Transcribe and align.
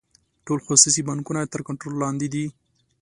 ټول 0.45 0.59
خصوصي 0.67 1.01
بانکونه 1.09 1.41
تر 1.53 1.61
کنټرول 1.67 1.95
لاندې 2.03 2.27
دي. 2.33 2.45